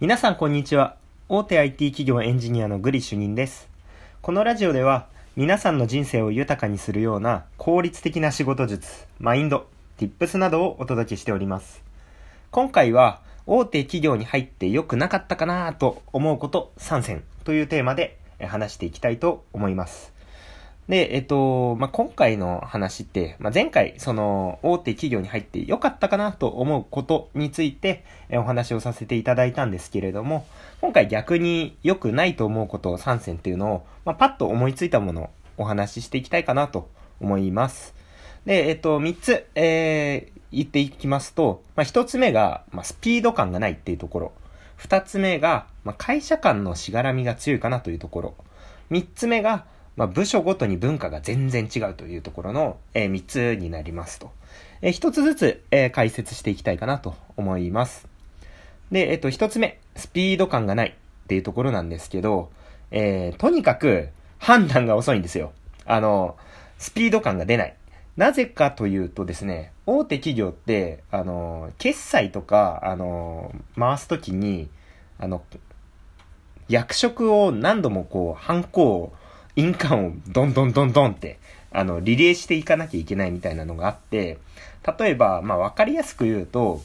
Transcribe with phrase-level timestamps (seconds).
[0.00, 0.96] 皆さんこんにちは。
[1.28, 3.68] 大手 IT 企業エンジニアのグリ主任です。
[4.22, 9.68] このラジオでは皆さんの人生を豊かにするような効率的な仕事術、マインド、
[9.98, 11.84] tips などをお届けしております。
[12.50, 20.12] 今回は大手企業に入って良くなかったかなと思うこと3選というテーマで話していきたいと思います。
[20.88, 30.46] で、えっと、まあ、今回の話って、まあ、前回、その、大手企業に入って良かったかなと思うことについて、えお話をさせていただいたんですけれども、
[30.82, 37.94] 今回逆に良くないと思うことを3選っていうのを、まあ、パッと思いついたものをお話ししていきたいかなと思います。
[38.44, 44.32] で、えっと、3つ、えー、言っていきますと、まあ、1つ目が、まあ、スピード感がないっていうところ。
[44.78, 48.34] 2つ目が、まあ、会社間のしがらみが強いかなというところ。
[48.90, 49.64] 3つ目が、
[49.96, 54.32] まあ、部署ごとに文化が全然違うというところの、えー、3つになりますと。
[54.82, 58.08] えー、1つずつ、えー、解説していきたいかなと思います。
[58.90, 62.50] で、えっ、と、1つ目、スピード感がないっていうところなんですけど、
[62.90, 65.52] え、とにかく判断が遅いんですよ。
[65.86, 66.36] あの、
[66.78, 67.76] スピード感が出ない。
[68.16, 74.68] なぜかというとですね、大手企業って、あの、決済とか、あの、回すときに、
[75.18, 75.42] あの、
[76.68, 79.12] 役職を何度もこう、ハンコを
[79.56, 81.38] 印鑑をどんどんどんどんって、
[81.70, 84.38] あの、リレーしていかなきゃいけないみたいなのがあって、
[84.98, 86.82] 例えば、まあ、わかりやすく言うと、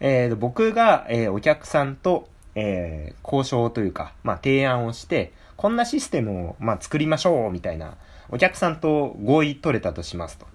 [0.00, 7.96] えー、僕が、えー、お客さんと、えー、交渉というか、まあ、提案をして、こんなシステムを、まあ、作りましょう、みたいな、
[8.30, 10.46] お客さんと合意取れたとしますと。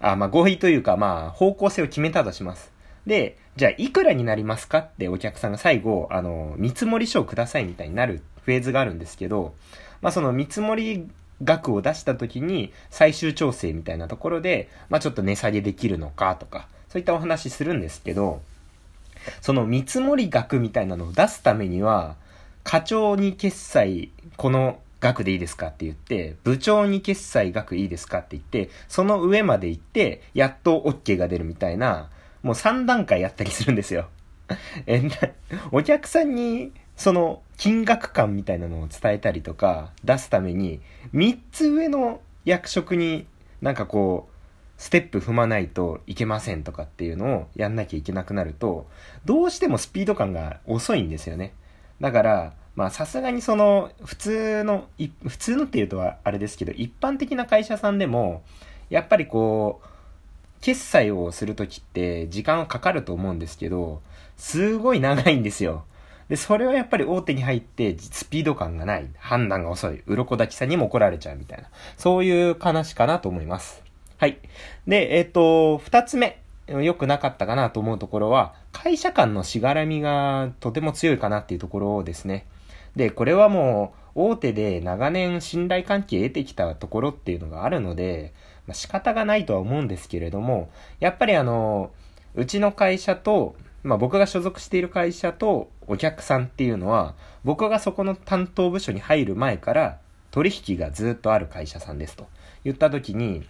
[0.00, 2.72] あ、まあ、合意というか、まあ、方向性を決めたとします。
[3.06, 9.54] で、じゃあ、いくらになりますかってお客さんが最後、あの、見積書をくださいみたいになるフェーズがあるんですけど、
[10.02, 11.08] まあその見積もり
[11.42, 18.42] 額を出した時に最終調整みたいなところで、まあちょっと値下げできるのかとか、そういったお話するんですけど、
[19.40, 22.16] その見積もり額みたいなのを出すためには、
[22.64, 32.08] 課長に決済、この額でいいですかって言って、部長に決済額いいですかって言って、その上まで行って、やっと OK が出るみたいな、
[32.42, 34.08] もう3段階やったりするんですよ。
[34.86, 35.02] え、
[35.70, 40.80] お客さんにその金額感みたいなのを伝えたりとか出すために、
[41.12, 43.26] 3つ上の役職に
[43.60, 44.32] なんかこう、
[44.80, 48.86] ステップ踏まないといけませんとかっていうのをやんなきゃいけなくなると、
[49.24, 51.54] どうしてもスピード感が遅いんですよね。
[52.00, 54.86] だから、まあさすがにその普通の、
[55.26, 58.44] 普通のっていうとはあれですけど、一般的な会社さんでも、
[58.90, 59.88] やっぱりこう、
[60.60, 64.02] 決済をするときって時間はかかると思うんですけど、
[64.36, 65.84] すごい長いんですよ。
[66.32, 73.82] で、それはやっぱり大手に入ってスピード感がない、判断が遅い、鱗立ちさんにも怒られちゃうみたいな、そういう話かなと思います。
[74.16, 74.38] はい。
[74.86, 82.46] で、えっ、ー、と、二つ目、良くなかったかなと思うところは、会社間のしがらみがとても強いかなっていうところですね。
[82.96, 88.32] で、これはもう、大手で長年信頼関係得てきたところっていうのがあるので、
[88.66, 91.90] まあ、仕方がないとは思うんですけれども、やっぱりあの、
[92.34, 99.98] うちの会社と、まあ僕が所属している会社とお客さんっていうのは、僕がそこの担当部署に入る前から
[100.30, 102.26] 取引がずっとある会社さんですと
[102.64, 103.44] 言った時に、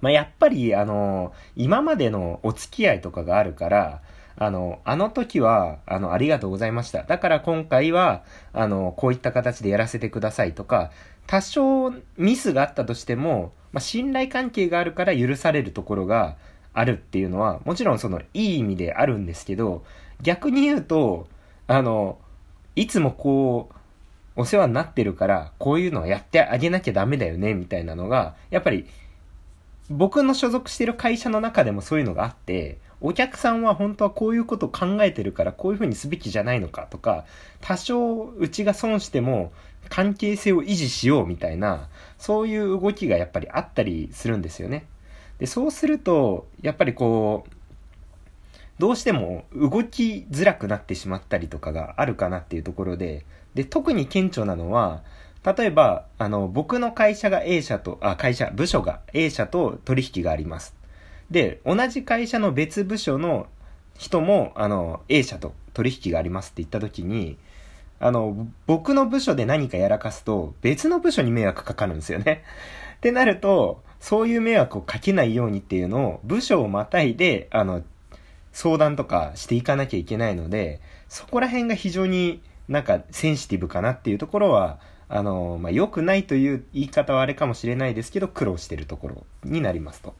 [0.00, 4.00] まあやっぱりあの、今までのお付き合いとかがあるから、
[4.36, 7.04] あの、あの時は、あの、ありがとうございました。
[7.04, 10.90] だから今回は、あの、こういった形でやらせてくださいとか、
[11.26, 16.36] 多少ミスがあったとしても、まあ、信頼関係があるから許されるところが、
[16.74, 19.84] あるっていうのは、もちろんそのいい意味であるんですけど、
[20.22, 21.26] 逆に言うと、
[21.66, 22.18] あの、
[22.76, 23.74] いつもこう、
[24.36, 28.86] お世話になってるから、こういうのはやってあげなきゃダメだよね、みたいなのが、やっぱり、
[29.90, 37.26] 僕の所属してる会社の中でもそういうのがあって、お客さんは本当はこういうことを考えてるからこういうふうにすべきじゃないのかとか、
[37.60, 39.52] 多少うちが損しても
[39.90, 44.86] 関係性を維持しようみたいな、そういう動きがやっぱりあったりするんですよね。
[45.38, 47.50] で、そうすると、やっぱりこう、
[48.78, 55.02] どうしても動きづらくなってしまったりとかがあるかなっていうところで、で、特に顕著なのは、
[55.44, 60.74] 例えば、あの、僕の会社が A 社と、あ、会社、部署が A 社と取引があります。
[61.30, 63.46] で、同じ会社の別部署の
[63.96, 67.36] 人も、あの、A 社と取引がありますって言った時に、
[68.00, 72.42] あの、僕の部署で何かやらかすと、別の部署に迷惑かかるんですよね。
[72.96, 77.82] ってなると、そういう迷惑をかけないようにっていうのを部署をまたいで、あの、
[78.52, 84.78] 相談とかしていかなきゃいけないので、そこら辺が非常になんかセンシティブかなっていうところは、
[85.08, 90.14] あの、まあ、良くないという言い方はあれかもしれないですけど、苦労してるところになりますと。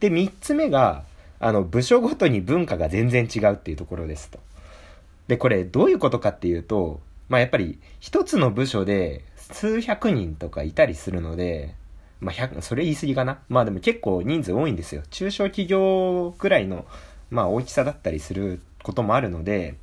[0.00, 1.04] で、三つ目が、
[1.38, 4.38] あの、部署ごとに文化が全然違うっていうところですと。
[5.28, 11.74] で、これどういうことかっていうと、まあやっぱり一つの部署で数百人とかいたりするので、
[12.22, 13.40] まあ100、それ言い過ぎかな。
[13.48, 15.02] まあでも結構人数多いんですよ。
[15.10, 16.86] 中小企業ぐらいの、
[17.30, 19.74] まあ大きさだったりすることもあるので、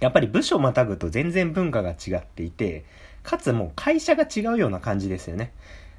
[0.00, 2.84] やっぱり部署またぐと全然文化が違っていて、
[3.22, 5.52] かつもう会社が違うような感じですよね。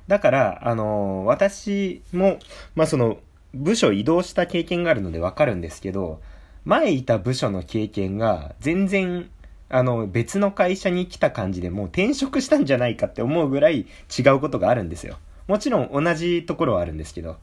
[0.08, 2.38] だから、あのー、私も、
[2.76, 3.18] まあその、
[3.56, 6.22] 部署移動した経験があるのでわかるんですけど、
[6.64, 9.30] 前いた部署の経験が全然
[9.70, 15.18] あの、別の会社に来た感じでもう転職したんじゃないかって思うぐらい違うことがあるんですよ。
[15.48, 17.34] もちろん同じところはあるんですけど。
[17.34, 17.38] っ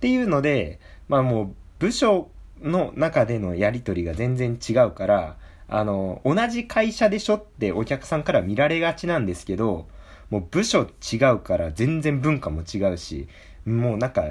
[0.00, 0.78] ていうので、
[1.08, 2.30] まあもう部署
[2.62, 5.36] の中でのやりとりが全然違うから、
[5.68, 9.86] あの、同じ会社でしょってお客さんから見られがちなんですけど、
[10.30, 13.28] もう部署違うから全然文化も違うし、
[13.64, 14.24] もうなんか、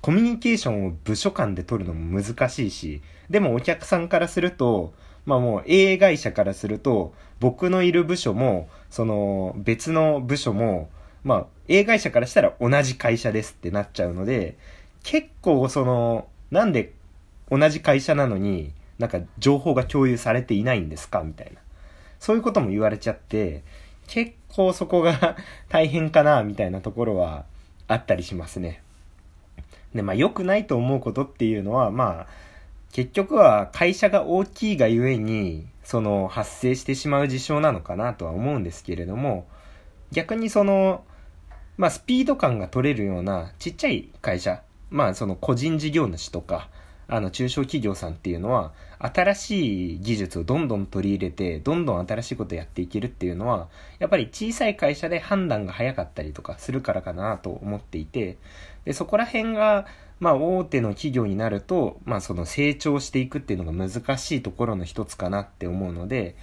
[0.00, 4.94] コミュニケーションを部署間で取るのも難しいし、でもお客さんからすると、
[5.26, 10.88] まあもう A 会社からすると、僕のいる部署も、その別の部署も、
[11.22, 14.56] まあ A 会社からしたら同じ会社ですってなっちゃうので、
[15.04, 16.92] 結構その、なんで
[17.48, 21.60] 同じ会社なのに、なんか情報が共有されていないんですかみたいな。
[22.18, 23.62] そういうことも言われちゃって、
[24.08, 25.36] 結構そこが
[25.70, 27.44] 大変かなみたいなところは
[27.86, 28.82] あったりしますね。
[29.94, 32.26] で、まあ良くないと思うことっていうのは、まあ、
[32.90, 39.46] 結局は会社が大きいがゆえに、その発生してしまう事象なのかなとは思うんですけれども、
[40.10, 41.04] 逆にその、
[41.80, 44.60] まあスピード感が取れるようなちっちゃい会社、
[44.90, 46.68] まあその個人事業主とか、
[47.08, 53.68] あの中小企業さんっていうのは、新しい技術をどんどん取り入れて、どんどん新しいことやっていけるっていうのは、
[53.98, 58.36] やっぱり小さい会社で判断が早かったりとかするからかなと思っていて、
[58.84, 59.86] で、そこら辺が、
[60.18, 66.36] まあ、大手の企業になると、まあ、その成長していくっていうのが難しいところの一つかなって思うので、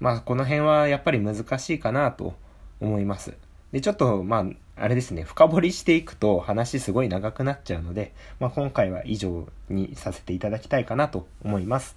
[0.00, 2.32] まあ、この辺はやっぱり難しいかなと
[2.80, 3.36] 思います。
[3.72, 11.96] で、ちょっと、まあ、あれですね、深掘りしていくと話すごい長くなっちゃうので、まあ、今回は以上にさせていただきたいかなと思います。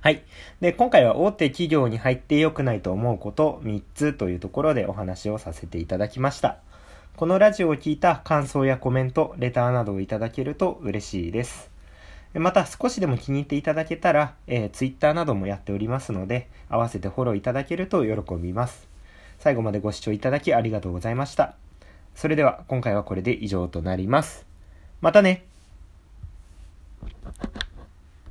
[0.00, 0.22] はい。
[0.60, 6.58] で、今回は大手企業に入って良くないと思うこと3つというところでお話をさせていただきました。
[7.16, 11.70] このラジオを聞いた感想やコメント、レターなどをいただけると嬉しいです。
[12.34, 18.93] また少しでも気に入っていただけたら、えー、Twitter などもやっておりますので、合わせてフォローいただけると喜びます。
[19.44, 21.54] 最後までご視聴いただきありがとうございました。
[22.14, 24.46] それでは今回はこれで以上となります。
[25.02, 25.44] またね